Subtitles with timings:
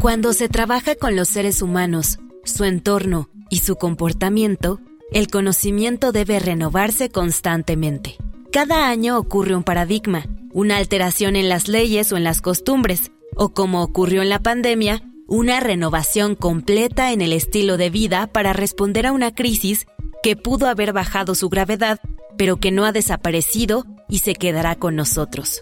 [0.00, 4.78] Cuando se trabaja con los seres humanos, su entorno y su comportamiento,
[5.10, 8.16] el conocimiento debe renovarse constantemente.
[8.52, 13.48] Cada año ocurre un paradigma, una alteración en las leyes o en las costumbres, o
[13.48, 19.04] como ocurrió en la pandemia, una renovación completa en el estilo de vida para responder
[19.04, 19.86] a una crisis
[20.22, 21.98] que pudo haber bajado su gravedad,
[22.36, 25.60] pero que no ha desaparecido y se quedará con nosotros.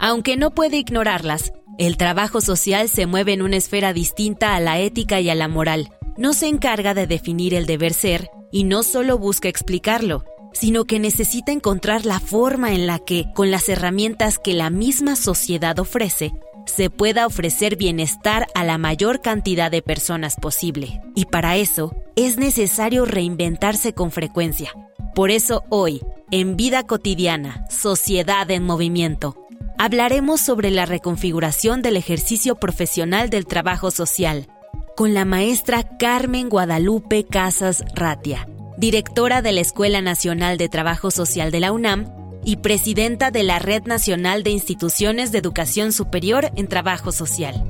[0.00, 4.78] Aunque no puede ignorarlas, el trabajo social se mueve en una esfera distinta a la
[4.78, 5.88] ética y a la moral.
[6.18, 10.98] No se encarga de definir el deber ser y no solo busca explicarlo, sino que
[10.98, 16.32] necesita encontrar la forma en la que, con las herramientas que la misma sociedad ofrece,
[16.66, 21.00] se pueda ofrecer bienestar a la mayor cantidad de personas posible.
[21.14, 24.70] Y para eso es necesario reinventarse con frecuencia.
[25.14, 29.46] Por eso hoy, en Vida Cotidiana, Sociedad en Movimiento,
[29.82, 34.46] hablaremos sobre la reconfiguración del ejercicio profesional del trabajo social
[34.94, 41.50] con la maestra Carmen Guadalupe Casas Ratia, directora de la Escuela Nacional de Trabajo Social
[41.50, 42.12] de la UNAM
[42.44, 47.64] y presidenta de la Red Nacional de Instituciones de Educación Superior en Trabajo Social.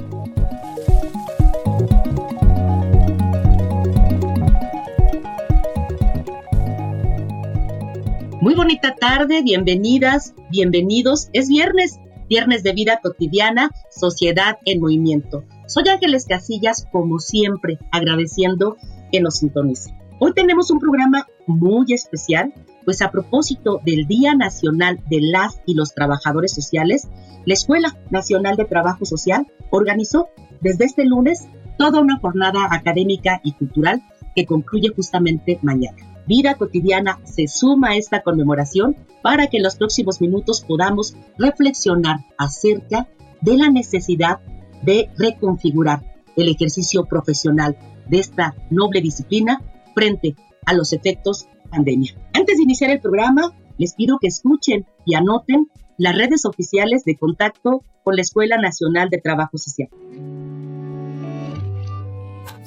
[8.41, 11.29] Muy bonita tarde, bienvenidas, bienvenidos.
[11.35, 12.00] Es viernes,
[12.31, 15.45] viernes de vida cotidiana, sociedad en movimiento.
[15.67, 18.77] Soy Ángeles Casillas, como siempre, agradeciendo
[19.11, 19.99] que nos sintonicen.
[20.21, 22.55] Hoy tenemos un programa muy especial,
[22.85, 27.09] pues a propósito del Día Nacional de las y los Trabajadores Sociales,
[27.47, 30.29] la Escuela Nacional de Trabajo Social organizó
[30.61, 31.49] desde este lunes
[31.79, 34.03] toda una jornada académica y cultural
[34.37, 36.10] que concluye justamente mañana.
[36.27, 42.21] Vida cotidiana se suma a esta conmemoración para que en los próximos minutos podamos reflexionar
[42.39, 43.09] acerca
[43.41, 44.41] de la necesidad
[44.83, 46.03] de reconfigurar
[46.37, 47.77] el ejercicio profesional
[48.09, 49.63] de esta noble disciplina
[49.95, 50.37] frente
[50.67, 52.15] a los efectos pandemia.
[52.33, 57.17] Antes de iniciar el programa, les pido que escuchen y anoten las redes oficiales de
[57.17, 59.89] contacto con la Escuela Nacional de Trabajo Social.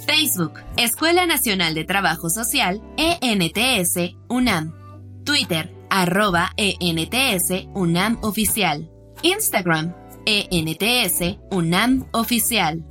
[0.06, 4.74] Facebook, Escuela Nacional de Trabajo Social, ENTS, UNAM.
[5.24, 8.90] Twitter, arroba ENTS, UNAM Oficial.
[9.22, 9.94] Instagram,
[10.25, 12.84] ENTS, UNAM Oficial.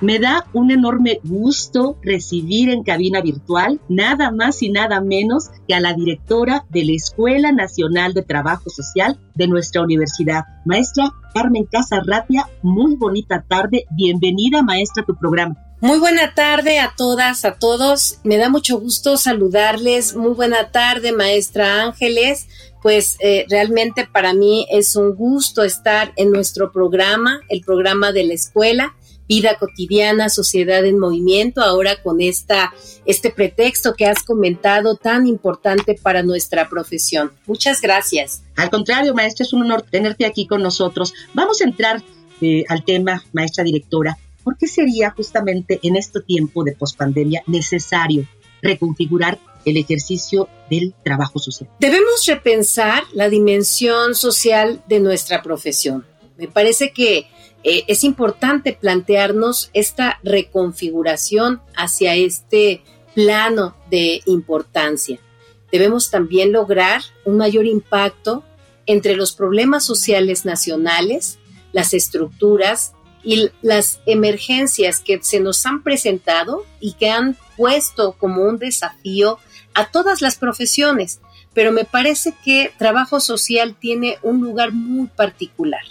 [0.00, 5.74] Me da un enorme gusto recibir en cabina virtual nada más y nada menos que
[5.74, 11.64] a la directora de la Escuela Nacional de Trabajo Social de nuestra universidad, maestra Carmen
[11.64, 12.48] Casarratia.
[12.62, 13.86] Muy bonita tarde.
[13.90, 15.56] Bienvenida, maestra, a tu programa.
[15.80, 18.18] Muy buena tarde a todas, a todos.
[18.22, 20.14] Me da mucho gusto saludarles.
[20.14, 22.46] Muy buena tarde, maestra Ángeles.
[22.82, 28.22] Pues eh, realmente para mí es un gusto estar en nuestro programa, el programa de
[28.22, 28.94] la escuela
[29.28, 32.72] vida cotidiana, sociedad en movimiento, ahora con esta,
[33.04, 37.30] este pretexto que has comentado tan importante para nuestra profesión.
[37.46, 38.42] Muchas gracias.
[38.56, 41.12] Al contrario, maestra, es un honor tenerte aquí con nosotros.
[41.34, 42.02] Vamos a entrar
[42.40, 44.16] eh, al tema, maestra directora.
[44.42, 48.26] ¿Por qué sería justamente en este tiempo de pospandemia necesario
[48.62, 51.68] reconfigurar el ejercicio del trabajo social?
[51.80, 56.06] Debemos repensar la dimensión social de nuestra profesión.
[56.38, 57.26] Me parece que
[57.64, 62.82] eh, es importante plantearnos esta reconfiguración hacia este
[63.14, 65.18] plano de importancia.
[65.72, 68.44] Debemos también lograr un mayor impacto
[68.86, 71.38] entre los problemas sociales nacionales,
[71.72, 78.44] las estructuras y las emergencias que se nos han presentado y que han puesto como
[78.44, 79.38] un desafío
[79.74, 81.20] a todas las profesiones.
[81.52, 85.82] Pero me parece que trabajo social tiene un lugar muy particular.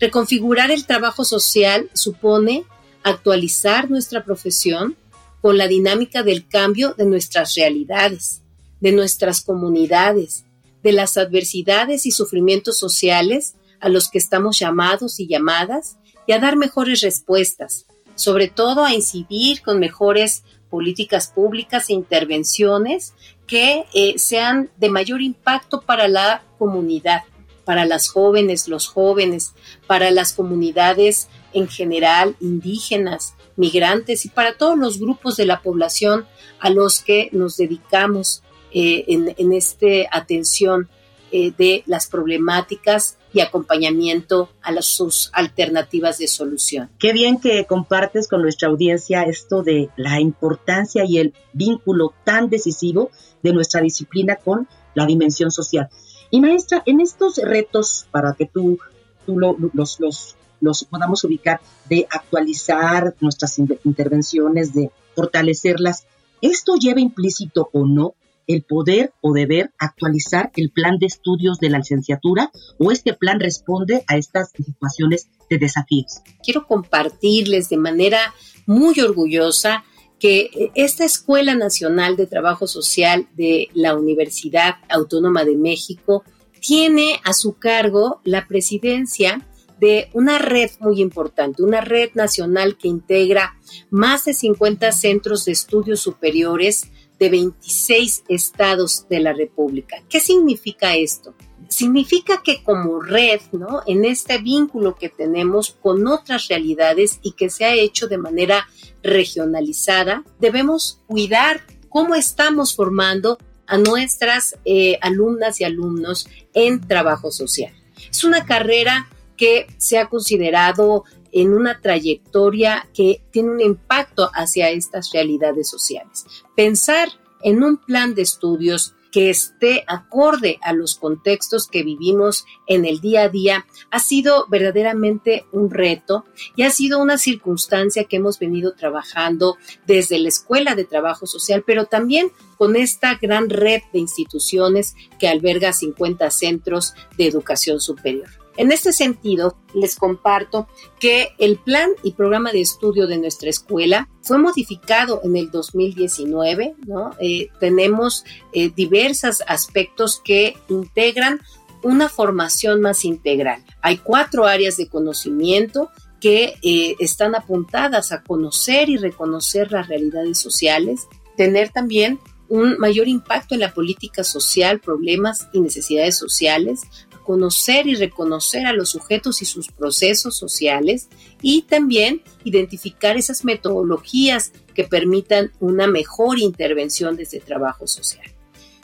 [0.00, 2.64] Reconfigurar el trabajo social supone
[3.02, 4.96] actualizar nuestra profesión
[5.42, 8.42] con la dinámica del cambio de nuestras realidades,
[8.80, 10.44] de nuestras comunidades,
[10.82, 16.38] de las adversidades y sufrimientos sociales a los que estamos llamados y llamadas y a
[16.38, 23.12] dar mejores respuestas, sobre todo a incidir con mejores políticas públicas e intervenciones
[23.46, 27.22] que eh, sean de mayor impacto para la comunidad,
[27.70, 29.52] para las jóvenes, los jóvenes,
[29.86, 36.26] para las comunidades en general, indígenas, migrantes y para todos los grupos de la población
[36.58, 40.88] a los que nos dedicamos eh, en, en esta atención
[41.30, 46.90] eh, de las problemáticas y acompañamiento a las, sus alternativas de solución.
[46.98, 52.50] Qué bien que compartes con nuestra audiencia esto de la importancia y el vínculo tan
[52.50, 53.12] decisivo
[53.44, 55.88] de nuestra disciplina con la dimensión social.
[56.30, 58.78] Y maestra, en estos retos, para que tú,
[59.26, 66.06] tú los, los, los podamos ubicar, de actualizar nuestras intervenciones, de fortalecerlas,
[66.40, 68.14] ¿esto lleva implícito o no
[68.46, 73.38] el poder o deber actualizar el plan de estudios de la licenciatura o este plan
[73.38, 76.20] responde a estas situaciones de desafíos?
[76.42, 78.34] Quiero compartirles de manera
[78.66, 79.84] muy orgullosa
[80.20, 86.22] que esta Escuela Nacional de Trabajo Social de la Universidad Autónoma de México
[86.60, 89.44] tiene a su cargo la presidencia
[89.80, 93.56] de una red muy importante, una red nacional que integra
[93.88, 99.96] más de 50 centros de estudios superiores de 26 estados de la República.
[100.08, 101.34] ¿Qué significa esto?
[101.70, 103.82] Significa que como red, ¿no?
[103.86, 108.68] En este vínculo que tenemos con otras realidades y que se ha hecho de manera
[109.02, 117.72] regionalizada, debemos cuidar cómo estamos formando a nuestras eh, alumnas y alumnos en trabajo social.
[118.10, 124.70] Es una carrera que se ha considerado en una trayectoria que tiene un impacto hacia
[124.70, 126.26] estas realidades sociales.
[126.56, 127.08] Pensar
[127.42, 133.00] en un plan de estudios que esté acorde a los contextos que vivimos en el
[133.00, 136.24] día a día ha sido verdaderamente un reto
[136.56, 141.64] y ha sido una circunstancia que hemos venido trabajando desde la Escuela de Trabajo Social,
[141.66, 148.39] pero también con esta gran red de instituciones que alberga 50 centros de educación superior.
[148.60, 150.68] En este sentido, les comparto
[150.98, 156.74] que el plan y programa de estudio de nuestra escuela fue modificado en el 2019,
[156.86, 157.12] ¿no?
[157.20, 158.22] Eh, tenemos
[158.52, 161.40] eh, diversos aspectos que integran
[161.82, 163.64] una formación más integral.
[163.80, 165.88] Hay cuatro áreas de conocimiento
[166.20, 172.20] que eh, están apuntadas a conocer y reconocer las realidades sociales, tener también
[172.50, 176.82] un mayor impacto en la política social, problemas y necesidades sociales,
[177.30, 181.08] conocer y reconocer a los sujetos y sus procesos sociales
[181.40, 188.26] y también identificar esas metodologías que permitan una mejor intervención desde trabajo social.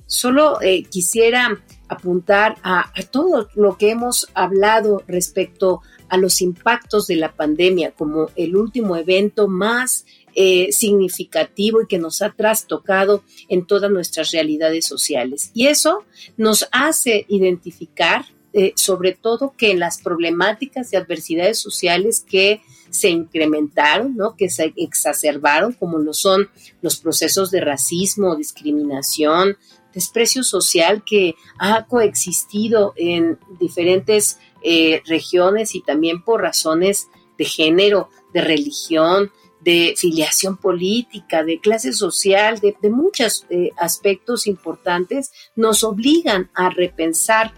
[0.06, 7.16] Solo eh, quisiera apuntar a, todo lo que hemos hablado respecto a los impactos de
[7.16, 10.06] la pandemia como el último evento más
[10.36, 15.50] eh, significativo y que nos ha trastocado en todas nuestras realidades sociales.
[15.52, 16.04] Y eso
[16.36, 18.24] nos hace identificar
[18.58, 24.34] eh, sobre todo que las problemáticas y adversidades sociales que se incrementaron, ¿no?
[24.34, 26.48] que se exacerbaron, como lo son
[26.80, 29.58] los procesos de racismo, discriminación,
[29.92, 38.08] desprecio social que ha coexistido en diferentes eh, regiones y también por razones de género,
[38.32, 46.48] de religión, de filiación política, de clase social, de, muchos eh, aspectos importantes, nos obligan
[46.54, 47.52] a repensar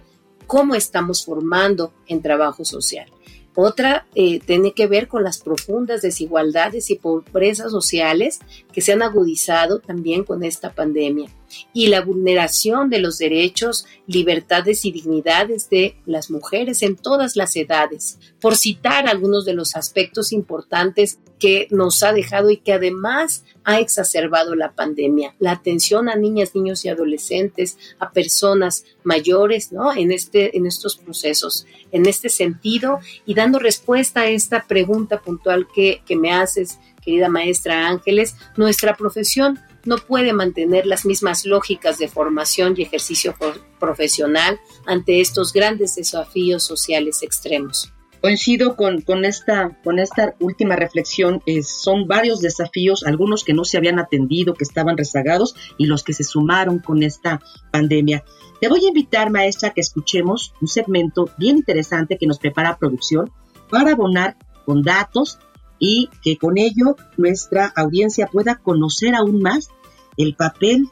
[0.49, 3.07] cómo estamos formando en trabajo social.
[3.55, 8.41] Otra eh, tiene que ver con las profundas desigualdades y pobrezas sociales
[8.73, 11.31] que se han agudizado también con esta pandemia
[11.73, 17.57] y la vulneración de los derechos, libertades y dignidades de las mujeres en todas las
[17.57, 23.45] edades, por citar algunos de los aspectos importantes que nos ha dejado y que además
[23.65, 25.35] ha exacerbado la pandemia.
[25.39, 29.95] La atención a niñas, niños y adolescentes, a personas mayores, ¿no?
[29.95, 31.67] En, este, en estos procesos.
[31.93, 37.29] En este sentido, y dando respuesta a esta pregunta puntual que, que me haces, querida
[37.29, 43.35] maestra Ángeles, nuestra profesión no puede mantener las mismas lógicas de formación y ejercicio
[43.79, 47.93] profesional ante estos grandes desafíos sociales extremos.
[48.21, 49.77] Coincido con, esta
[50.41, 51.41] última reflexión.
[51.63, 56.13] son varios desafíos, algunos que no se habían atendido, que estaban rezagados y los que
[56.13, 58.25] se sumaron con esta pandemia.
[58.61, 63.31] Te voy a invitar, maestra, que escuchemos un segmento bien interesante que nos prepara producción
[63.71, 65.39] para abonar con datos
[65.79, 69.69] y que con ello nuestra audiencia pueda conocer aún más
[70.17, 70.89] el papel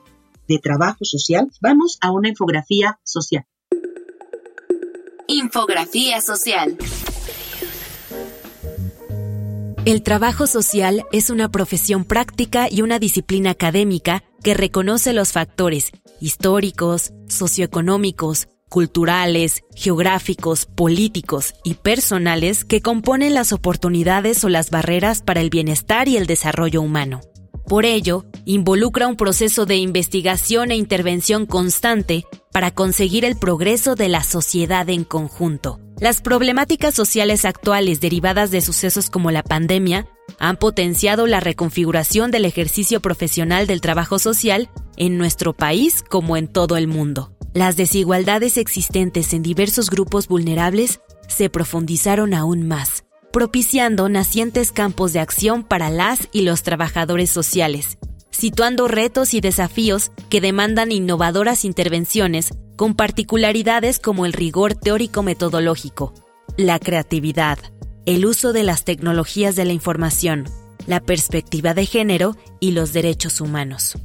[0.48, 1.50] de trabajo social.
[1.60, 3.44] Vamos a una infografía social.
[5.28, 6.78] Infografía social.
[9.84, 15.92] El trabajo social es una profesión práctica y una disciplina académica que reconoce los factores
[16.20, 25.40] históricos, socioeconómicos, culturales, geográficos, políticos y personales que componen las oportunidades o las barreras para
[25.40, 27.20] el bienestar y el desarrollo humano.
[27.66, 34.08] Por ello, involucra un proceso de investigación e intervención constante para conseguir el progreso de
[34.08, 35.80] la sociedad en conjunto.
[35.98, 40.06] Las problemáticas sociales actuales derivadas de sucesos como la pandemia
[40.38, 46.48] han potenciado la reconfiguración del ejercicio profesional del trabajo social en nuestro país como en
[46.48, 47.35] todo el mundo.
[47.56, 55.20] Las desigualdades existentes en diversos grupos vulnerables se profundizaron aún más, propiciando nacientes campos de
[55.20, 57.96] acción para las y los trabajadores sociales,
[58.30, 66.12] situando retos y desafíos que demandan innovadoras intervenciones con particularidades como el rigor teórico-metodológico,
[66.58, 67.58] la creatividad,
[68.04, 70.44] el uso de las tecnologías de la información,
[70.86, 73.96] la perspectiva de género y los derechos humanos.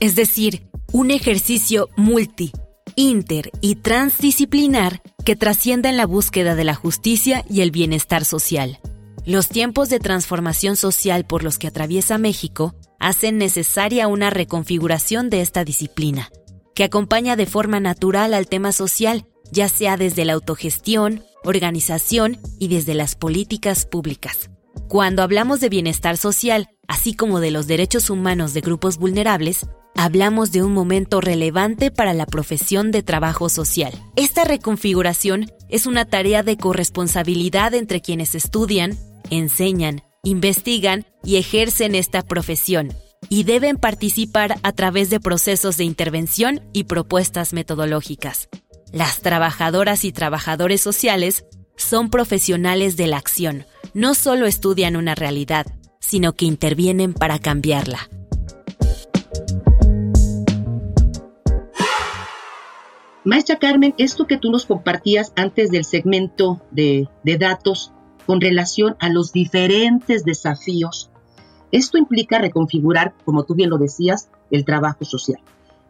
[0.00, 2.52] Es decir, un ejercicio multi,
[2.96, 8.78] inter y transdisciplinar que trascienda en la búsqueda de la justicia y el bienestar social.
[9.26, 15.40] Los tiempos de transformación social por los que atraviesa México hacen necesaria una reconfiguración de
[15.40, 16.30] esta disciplina,
[16.74, 22.68] que acompaña de forma natural al tema social, ya sea desde la autogestión, organización y
[22.68, 24.50] desde las políticas públicas.
[24.90, 30.50] Cuando hablamos de bienestar social, así como de los derechos humanos de grupos vulnerables, hablamos
[30.50, 33.92] de un momento relevante para la profesión de trabajo social.
[34.16, 38.98] Esta reconfiguración es una tarea de corresponsabilidad entre quienes estudian,
[39.30, 42.92] enseñan, investigan y ejercen esta profesión,
[43.28, 48.48] y deben participar a través de procesos de intervención y propuestas metodológicas.
[48.90, 51.44] Las trabajadoras y trabajadores sociales
[51.76, 55.66] son profesionales de la acción, no solo estudian una realidad,
[55.98, 58.08] sino que intervienen para cambiarla.
[63.22, 67.92] Maestra Carmen, esto que tú nos compartías antes del segmento de, datos
[68.26, 71.10] con relación a los diferentes desafíos,
[71.70, 75.40] esto implica reconfigurar, como tú bien lo decías, el trabajo social.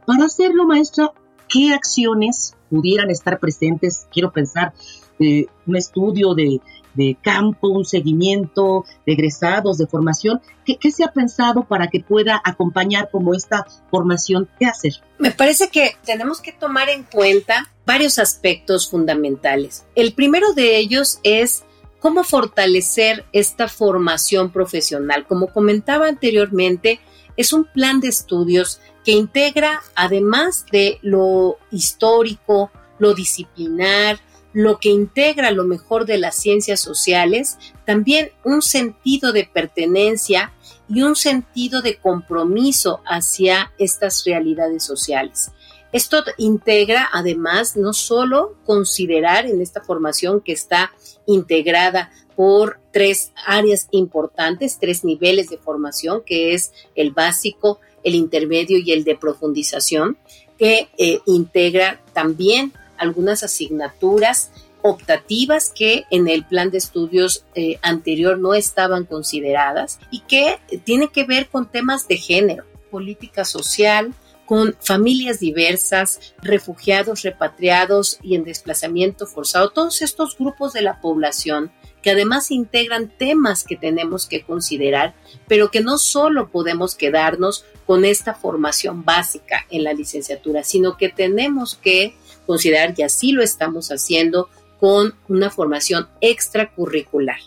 [0.06, 1.12] Para hacerlo, maestra,
[1.48, 4.08] ¿qué acciones pudieran estar presentes?
[4.12, 4.74] Quiero pensar
[5.20, 6.60] eh, un estudio de
[6.94, 10.40] de campo, un seguimiento de egresados, de formación.
[10.64, 14.48] ¿Qué, se ha pensado para que pueda acompañar como esta formación?
[14.58, 14.94] ¿Qué hacer?
[15.18, 19.84] Me parece que tenemos que tomar en cuenta varios aspectos fundamentales.
[19.94, 21.64] El primero de ellos es
[21.98, 25.26] cómo fortalecer esta formación profesional.
[25.26, 27.00] Como comentaba anteriormente,
[27.36, 34.20] es un plan de estudios que integra, además de lo histórico, lo disciplinar,
[34.52, 40.52] lo que integra lo mejor de las ciencias sociales, también un sentido de pertenencia
[40.88, 45.52] y un sentido de compromiso hacia estas realidades sociales.
[45.92, 50.92] Esto integra además no solo considerar en esta formación que está
[51.26, 58.78] integrada por tres áreas importantes, tres niveles de formación, que es el básico, el intermedio
[58.78, 60.16] y el de profundización,
[60.58, 64.50] que eh, integra también algunas asignaturas
[64.82, 71.08] optativas que en el plan de estudios eh, anterior no estaban consideradas y que tiene
[71.08, 74.14] que ver con temas de género, política social,
[74.46, 81.70] con familias diversas, refugiados, repatriados y en desplazamiento forzado, todos estos grupos de la población
[82.02, 85.14] que además integran temas que tenemos que considerar,
[85.46, 91.10] pero que no solo podemos quedarnos con esta formación básica en la licenciatura, sino que
[91.10, 92.16] tenemos que
[92.50, 94.48] considerar, y así lo estamos haciendo,
[94.80, 97.38] con una formación extracurricular.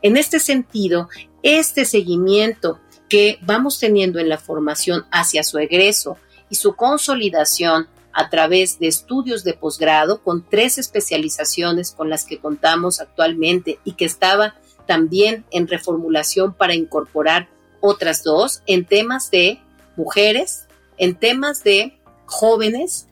[0.00, 1.08] En este sentido,
[1.42, 6.18] este seguimiento que vamos teniendo en la formación hacia su egreso
[6.48, 12.38] y su consolidación a través de estudios de posgrado con tres especializaciones con las que
[12.38, 14.54] contamos actualmente y que estaba
[14.86, 17.48] también en reformulación para incorporar
[17.80, 19.60] otras dos en temas de
[19.96, 23.08] mujeres, en temas de jóvenes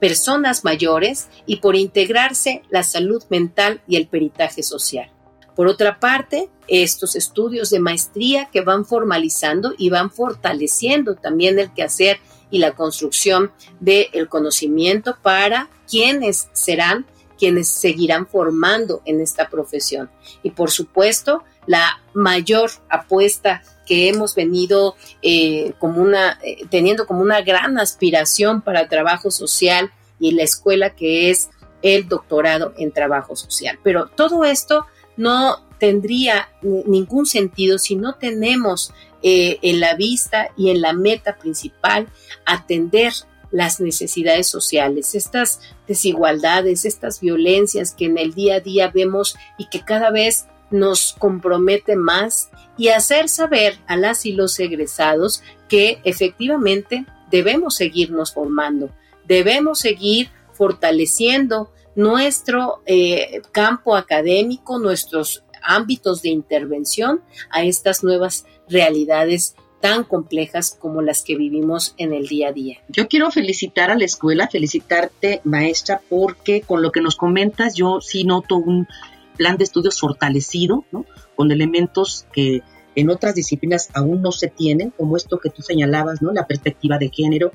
[0.00, 5.10] personas mayores y por integrarse la salud mental y el peritaje social.
[5.54, 11.72] Por otra parte, estos estudios de maestría que van formalizando y van fortaleciendo también el
[11.72, 12.18] quehacer
[12.50, 17.06] y la construcción del conocimiento para quienes serán
[17.38, 20.10] quienes seguirán formando en esta profesión.
[20.42, 27.20] Y por supuesto, la mayor apuesta que hemos venido eh, como una, eh, teniendo como
[27.20, 31.50] una gran aspiración para el trabajo social y la escuela que es
[31.82, 33.78] el doctorado en trabajo social.
[33.82, 38.92] Pero todo esto no tendría ningún sentido si no tenemos
[39.22, 42.08] eh, en la vista y en la meta principal
[42.46, 43.12] atender
[43.50, 49.68] las necesidades sociales, estas desigualdades, estas violencias que en el día a día vemos y
[49.68, 56.00] que cada vez nos compromete más y hacer saber a las y los egresados que
[56.04, 58.90] efectivamente debemos seguirnos formando,
[59.24, 69.54] debemos seguir fortaleciendo nuestro eh, campo académico, nuestros ámbitos de intervención a estas nuevas realidades
[69.80, 72.78] tan complejas como las que vivimos en el día a día.
[72.88, 78.00] Yo quiero felicitar a la escuela, felicitarte maestra, porque con lo que nos comentas yo
[78.00, 78.88] sí noto un
[79.36, 81.04] plan de estudios fortalecido, ¿no?
[81.36, 82.62] con elementos que
[82.94, 86.32] en otras disciplinas aún no se tienen, como esto que tú señalabas, ¿no?
[86.32, 87.50] la perspectiva de género,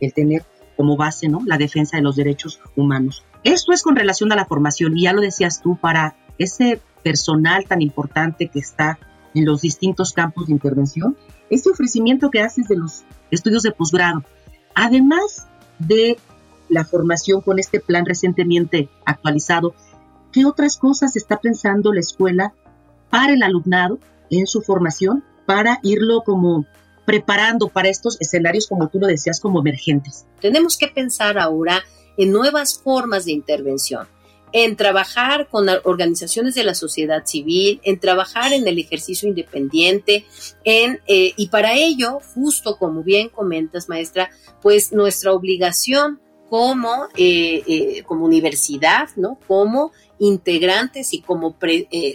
[0.00, 0.44] el tener
[0.76, 1.40] como base ¿no?
[1.44, 3.24] la defensa de los derechos humanos.
[3.44, 7.66] Esto es con relación a la formación, y ya lo decías tú, para ese personal
[7.66, 8.98] tan importante que está
[9.34, 11.16] en los distintos campos de intervención,
[11.50, 14.24] este ofrecimiento que haces de los estudios de posgrado,
[14.74, 15.46] además
[15.78, 16.18] de
[16.68, 19.74] la formación con este plan recientemente actualizado,
[20.32, 22.54] ¿qué otras cosas está pensando la escuela
[23.10, 23.98] para el alumnado
[24.30, 26.66] en su formación para irlo como
[27.04, 30.26] preparando para estos escenarios, como tú lo decías, como emergentes?
[30.40, 31.82] Tenemos que pensar ahora
[32.16, 34.06] en nuevas formas de intervención
[34.52, 40.24] en trabajar con organizaciones de la sociedad civil, en trabajar en el ejercicio independiente,
[40.64, 44.30] en, eh, y para ello, justo como bien comentas, maestra,
[44.62, 49.38] pues nuestra obligación como, eh, eh, como universidad, ¿no?
[49.46, 51.56] Como integrantes y como,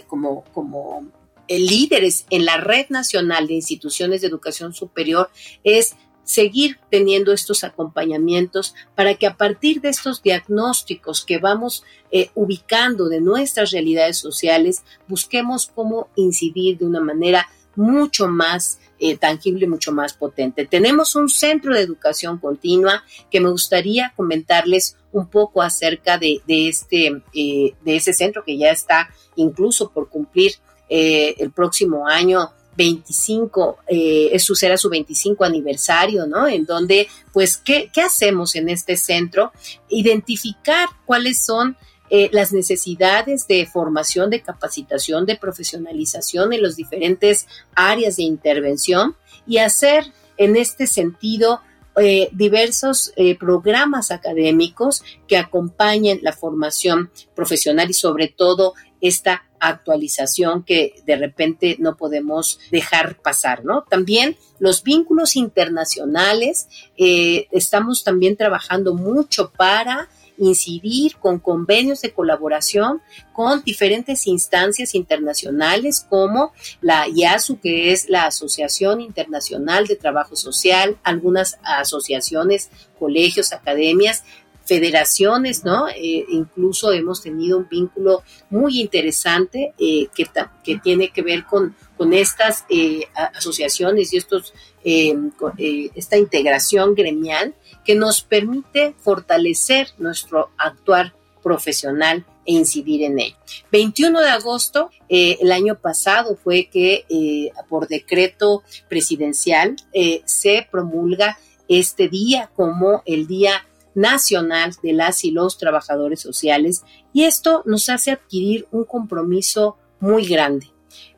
[0.06, 1.06] como, como
[1.48, 5.30] líderes en la red nacional de instituciones de educación superior
[5.62, 12.30] es seguir teniendo estos acompañamientos para que a partir de estos diagnósticos que vamos eh,
[12.34, 19.66] ubicando de nuestras realidades sociales, busquemos cómo incidir de una manera mucho más eh, tangible,
[19.66, 20.66] mucho más potente.
[20.66, 27.22] Tenemos un centro de educación continua que me gustaría comentarles un poco acerca de, este,
[27.34, 30.52] eh, de ese centro que ya está incluso por cumplir
[30.88, 36.48] el próximo año 25, eh, eso será su 25 aniversario, ¿no?
[36.48, 39.52] En donde, pues, ¿qué, ¿qué hacemos en este centro?
[39.88, 41.76] Identificar cuáles son
[42.10, 49.16] eh, las necesidades de formación, de capacitación, de profesionalización en las diferentes áreas de intervención
[49.46, 51.62] y hacer en este sentido
[51.96, 60.62] eh, diversos eh, programas académicos que acompañen la formación profesional y sobre todo esta actualización
[60.62, 63.84] que de repente no podemos dejar pasar, ¿no?
[63.84, 73.00] También los vínculos internacionales, estamos también trabajando mucho para incidir con convenios de colaboración
[73.32, 80.98] con diferentes instancias internacionales como la IASU, que es la Asociación Internacional de Trabajo Social,
[81.02, 84.24] algunas asociaciones, colegios, academias,
[84.64, 85.88] federaciones, ¿no?
[85.88, 90.26] Eh, incluso hemos tenido un vínculo muy interesante eh, que,
[90.64, 97.94] que, tiene que ver con, con estas eh, asociaciones y estos, esta integración gremial que
[97.94, 103.36] nos permite fortalecer nuestro actuar profesional e incidir en ello.
[103.70, 109.76] 21 de agosto, el año pasado fue que por decreto presidencial
[110.24, 117.24] se promulga este día como el Día nacional de las y los trabajadores sociales y
[117.24, 120.73] esto nos hace adquirir un compromiso muy grande.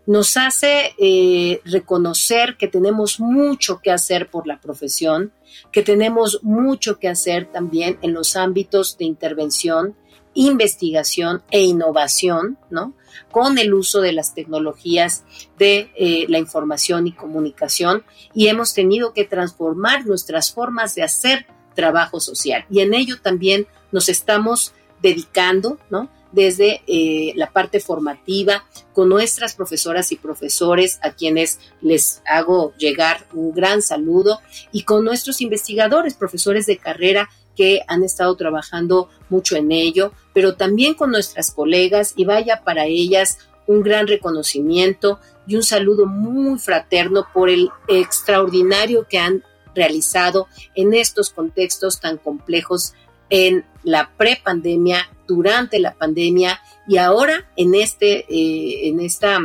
[0.06, 5.32] Nos hace eh, reconocer que tenemos mucho que hacer por la profesión,
[5.72, 9.96] que tenemos mucho que hacer también en los ámbitos de intervención,
[10.34, 12.94] investigación e innovación, ¿no?
[13.32, 15.24] Con el uso de las tecnologías
[15.58, 21.46] de eh, la información y comunicación y hemos tenido que transformar nuestras formas de hacer
[21.74, 22.64] trabajo social.
[22.70, 26.10] Y en ello también nos estamos dedicando, ¿no?
[26.36, 33.26] Desde eh, la parte formativa, con nuestras profesoras y profesores, a quienes les hago llegar
[33.32, 39.56] un gran saludo, y con nuestros investigadores, profesores de carrera que han estado trabajando mucho
[39.56, 45.56] en ello, pero también con nuestras colegas, y vaya para ellas un gran reconocimiento y
[45.56, 49.42] un saludo muy fraterno por el extraordinario que han
[49.74, 52.92] realizado en estos contextos tan complejos
[53.30, 59.40] en la prepandemia, durante la pandemia y ahora en, este, eh, en esta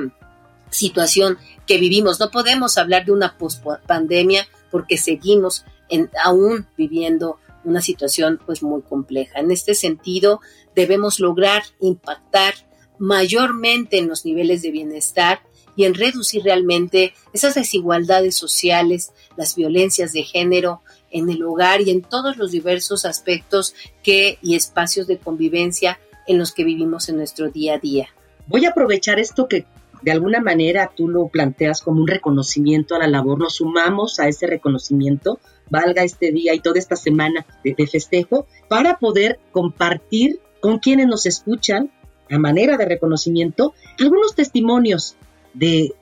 [0.70, 2.20] situación que vivimos.
[2.20, 8.82] No podemos hablar de una pospandemia porque seguimos en, aún viviendo una situación pues muy
[8.82, 9.39] compleja.
[9.39, 10.39] En este sentido,
[10.76, 12.54] debemos lograr impactar
[12.98, 15.41] mayormente en los niveles de bienestar
[15.76, 21.91] y en reducir realmente esas desigualdades sociales, las violencias de género en el hogar y
[21.91, 27.17] en todos los diversos aspectos que y espacios de convivencia en los que vivimos en
[27.17, 28.10] nuestro día a día.
[28.47, 29.65] Voy a aprovechar esto que
[30.02, 34.28] de alguna manera tú lo planteas como un reconocimiento a la labor, nos sumamos a
[34.28, 40.80] ese reconocimiento, valga este día y toda esta semana de, festejo, para poder compartir con
[40.80, 41.91] quienes nos escuchan
[42.30, 45.15] a manera de reconocimiento algunos testimonios
[45.54, 45.93] de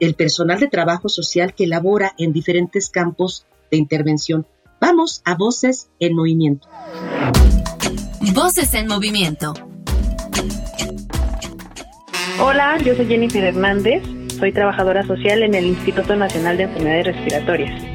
[0.00, 4.46] el personal de trabajo social que labora en diferentes campos de intervención.
[4.80, 6.68] Vamos a Voces en Movimiento.
[8.34, 9.54] Voces en Movimiento.
[12.40, 14.02] Hola, yo soy Jennifer Hernández,
[14.38, 17.93] soy trabajadora social en el Instituto Nacional de Enfermedades Respiratorias.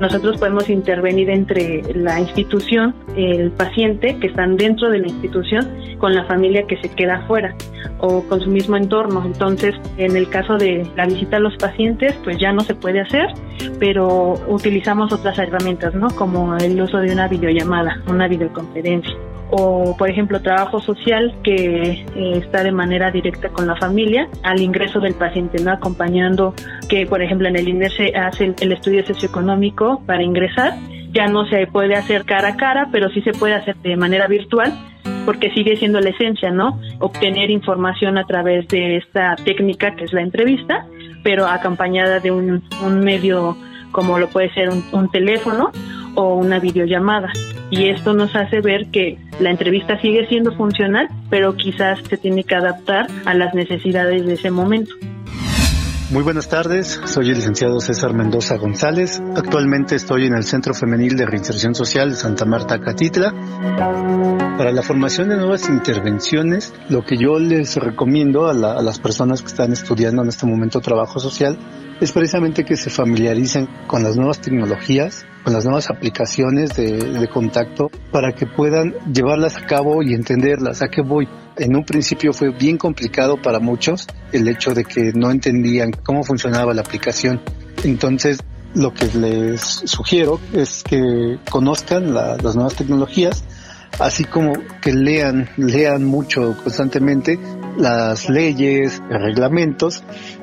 [0.00, 6.14] Nosotros podemos intervenir entre la institución, el paciente que están dentro de la institución, con
[6.14, 7.54] la familia que se queda afuera
[7.98, 9.22] o con su mismo entorno.
[9.24, 13.00] Entonces, en el caso de la visita a los pacientes, pues ya no se puede
[13.00, 13.28] hacer,
[13.78, 16.08] pero utilizamos otras herramientas, ¿no?
[16.08, 19.14] Como el uso de una videollamada, una videoconferencia
[19.50, 24.60] o por ejemplo trabajo social que eh, está de manera directa con la familia al
[24.60, 25.72] ingreso del paciente, ¿no?
[25.72, 26.54] acompañando
[26.88, 30.74] que por ejemplo en el INER se hace el, estudio socioeconómico para ingresar,
[31.12, 34.26] ya no se puede hacer cara a cara, pero sí se puede hacer de manera
[34.26, 34.72] virtual
[35.26, 36.80] porque sigue siendo la esencia, ¿no?
[36.98, 40.86] Obtener información a través de esta técnica que es la entrevista,
[41.22, 42.62] pero acompañada de un,
[43.02, 43.56] medio
[43.92, 45.72] como lo puede ser un teléfono
[46.14, 47.32] o una videollamada
[47.70, 52.44] y esto nos hace ver que la entrevista sigue siendo funcional, pero quizás se tiene
[52.44, 54.92] que adaptar a las necesidades de ese momento.
[56.10, 59.22] Muy buenas tardes, soy el licenciado César Mendoza González.
[59.36, 63.32] Actualmente estoy en el Centro Femenil de Reinserción Social de Santa Marta Catitla.
[64.58, 69.40] Para la formación de nuevas intervenciones, lo que yo les recomiendo a, a las personas
[69.42, 71.56] que están estudiando en este momento trabajo social
[72.00, 77.90] es precisamente que se familiaricen con las nuevas tecnologías, con las nuevas aplicaciones de, contacto
[78.10, 80.82] para que puedan llevarlas a cabo y entenderlas.
[80.82, 81.28] ¿A qué voy?
[81.56, 86.24] En un principio fue bien complicado para muchos el hecho de que no entendían cómo
[86.24, 87.42] funcionaba la aplicación.
[87.84, 88.38] Entonces,
[88.74, 93.44] lo que les sugiero es que conozcan las nuevas tecnologías,
[93.98, 97.38] así como que lean, lean mucho constantemente
[97.76, 100.02] las leyes, reglamentos,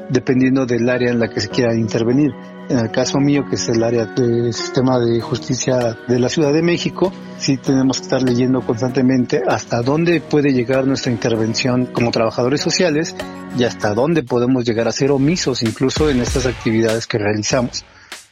[0.09, 2.31] dependiendo del área en la que se quiera intervenir.
[2.69, 6.51] En el caso mío, que es el área del sistema de justicia de la Ciudad
[6.51, 12.11] de México, sí tenemos que estar leyendo constantemente hasta dónde puede llegar nuestra intervención como
[12.11, 13.15] trabajadores sociales
[13.57, 17.85] y hasta dónde podemos llegar a ser omisos incluso en estas actividades que realizamos,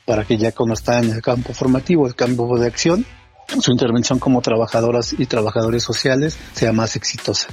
[0.05, 3.05] para que ya cuando está en el campo formativo, el campo de acción,
[3.60, 7.47] su intervención como trabajadoras y trabajadores sociales sea más exitosa.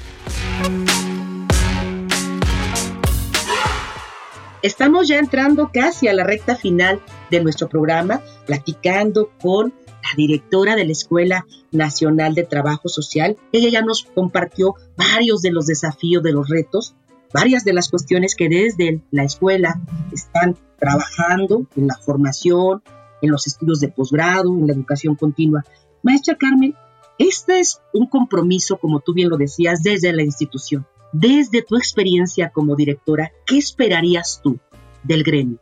[4.63, 7.01] Estamos ya entrando casi a la recta final
[7.33, 13.37] de nuestro programa, platicando con la directora de la Escuela Nacional de Trabajo Social.
[13.51, 16.95] Ella ya nos compartió varios de los desafíos, de los retos,
[17.35, 19.81] varias de las cuestiones que desde la escuela
[20.13, 22.85] están trabajando en la formación,
[23.21, 25.65] en los estudios de posgrado, en la educación continua.
[26.05, 26.77] Maestra Carmen,
[27.19, 30.87] este es un compromiso, como tú bien lo decías, desde la institución.
[31.13, 34.59] Desde tu experiencia como directora, ¿qué esperarías tú
[35.03, 35.59] del gremio?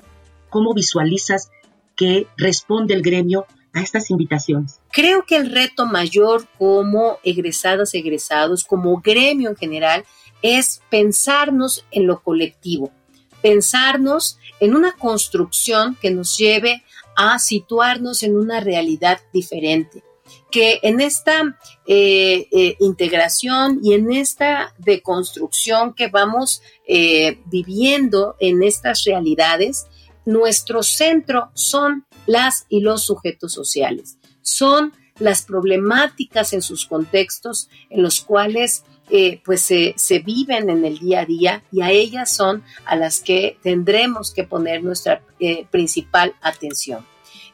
[0.49, 1.51] ¿Cómo visualizas
[1.97, 4.81] que responde el gremio a estas invitaciones?
[4.93, 10.05] Creo que el reto mayor como egresadas, egresados, como gremio en general,
[10.41, 12.93] es pensarnos en lo colectivo,
[13.43, 16.85] pensarnos en una construcción que nos lleve
[17.17, 20.05] a situarnos en una realidad diferente
[20.51, 28.63] que en esta eh, eh, integración y en esta deconstrucción que vamos eh, viviendo en
[28.63, 29.87] estas realidades,
[30.25, 38.03] nuestro centro son las y los sujetos sociales, son las problemáticas en sus contextos en
[38.03, 38.85] los cuales
[39.45, 43.19] pues se, se, viven en el día a día y a ellas son a las
[43.19, 45.21] que tendremos que poner nuestra
[45.73, 47.05] principal atención.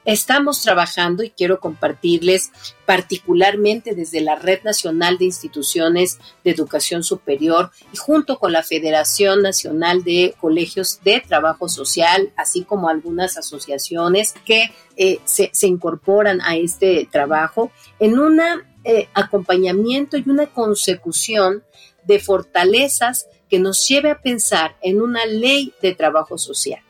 [0.06, 2.52] Estamos trabajando y quiero compartirles
[2.86, 9.42] particularmente desde la Red Nacional de Instituciones de Educación Superior y junto con la Federación
[9.42, 16.54] Nacional de Colegios de Trabajo Social, así como algunas asociaciones que eh, se, incorporan a
[16.54, 18.40] este trabajo en un
[18.84, 21.64] eh, acompañamiento y una consecución
[22.04, 26.80] de fortalezas que nos lleve a pensar en una ley de trabajo social,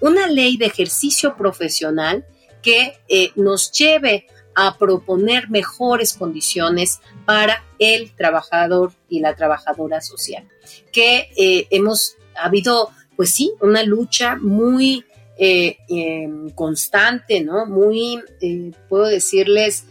[0.00, 2.26] una ley de ejercicio profesional
[2.62, 10.48] que eh, nos lleve a proponer mejores condiciones para el trabajador y la trabajadora social.
[10.92, 15.04] Que eh, hemos habido, pues sí, una lucha muy
[15.38, 17.66] eh, em, constante, ¿no?
[17.66, 18.22] Muy,
[18.88, 19.84] puedo decirles,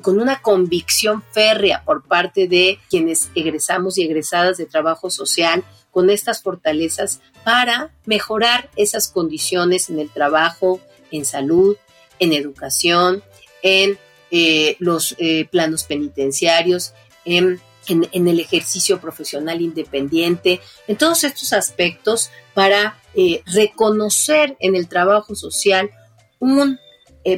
[0.00, 6.08] con una convicción férrea por parte de quienes egresamos y egresadas de trabajo social, con
[6.10, 10.80] estas fortalezas para mejorar esas condiciones en el trabajo,
[11.12, 11.76] en salud,
[12.22, 13.22] en educación,
[13.64, 13.98] en
[14.30, 22.96] eh, los eh, planos penitenciarios, en, el ejercicio profesional independiente, en todos estos aspectos para
[23.16, 25.90] eh, reconocer en el trabajo social
[26.38, 26.78] un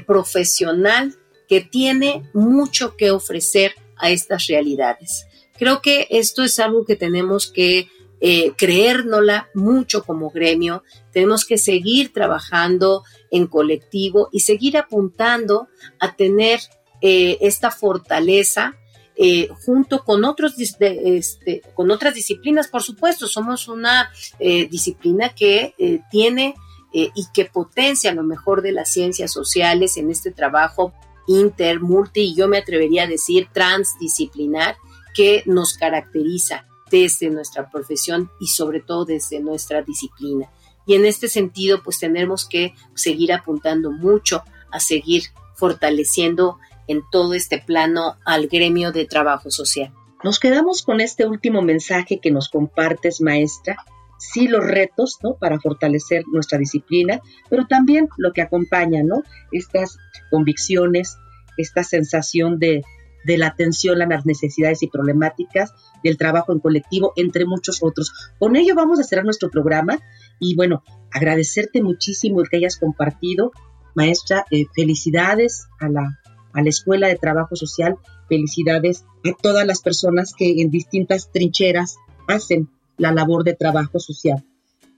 [0.07, 1.15] profesional
[1.49, 5.27] que tiene mucho que ofrecer a estas realidades.
[5.59, 7.89] Creo que esto es algo que tenemos que
[8.27, 10.83] eh, creérnosla mucho como gremio,
[11.13, 15.69] tenemos que seguir trabajando en colectivo y seguir apuntando
[16.01, 16.61] a tener
[17.03, 18.79] eh, esta fortaleza
[19.15, 25.75] eh, junto con, otros, este, con otras disciplinas, por supuesto, somos una eh, disciplina que
[26.11, 26.55] tiene
[26.95, 30.95] y que potencia lo mejor de las ciencias sociales en este trabajo
[31.27, 34.77] inter, multi y yo me atrevería a decir transdisciplinar
[35.13, 40.49] que nos caracteriza desde nuestra profesión y sobre todo desde nuestra disciplina.
[40.87, 45.25] Y en este sentido, pues tenemos que seguir apuntando mucho a seguir
[45.57, 49.93] fortaleciendo en todo este plano al gremio de trabajo social.
[50.23, 53.77] Nos quedamos con este último mensaje que nos compartes, maestra.
[54.17, 55.35] Sí, los retos, ¿no?
[55.35, 59.25] Para fortalecer nuestra disciplina, pero también lo que acompaña, ¿no?
[59.51, 59.99] Estas
[60.31, 61.17] convicciones,
[61.57, 62.85] esta sensación de,
[63.25, 68.13] de la atención a las necesidades y problemáticas del trabajo en colectivo, entre muchos otros.
[68.39, 69.99] Con ello vamos a cerrar nuestro programa
[70.39, 70.83] y bueno,
[71.13, 73.53] agradecerte muchísimo el que hayas compartido.
[73.95, 76.21] Maestra, eh, felicidades a la,
[76.53, 77.97] a la Escuela de Trabajo Social,
[78.29, 84.45] felicidades a todas las personas que en distintas trincheras hacen la labor de trabajo social.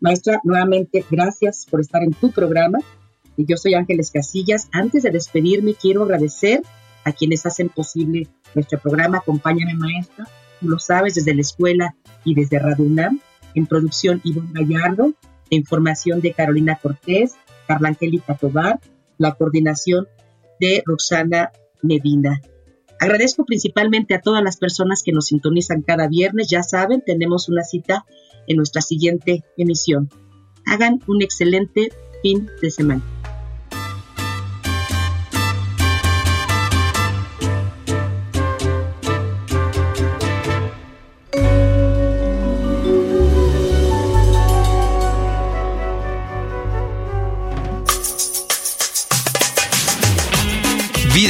[0.00, 2.78] Maestra, nuevamente gracias por estar en tu programa.
[3.36, 4.68] Y yo soy Ángeles Casillas.
[4.72, 6.62] Antes de despedirme, quiero agradecer
[7.06, 9.18] a quienes hacen posible nuestro programa.
[9.18, 10.26] Acompáñame, maestra.
[10.60, 13.20] Tú lo sabes, desde la escuela y desde Radio UNAM.
[13.54, 15.14] En producción, Ivonne Gallardo.
[15.50, 17.36] En información de Carolina Cortés,
[17.68, 18.80] Carla Angélica Tobar.
[19.18, 20.08] La coordinación
[20.60, 22.40] de Roxana Medina.
[22.98, 26.48] Agradezco principalmente a todas las personas que nos sintonizan cada viernes.
[26.50, 28.04] Ya saben, tenemos una cita
[28.48, 30.10] en nuestra siguiente emisión.
[30.66, 31.90] Hagan un excelente
[32.22, 33.15] fin de semana.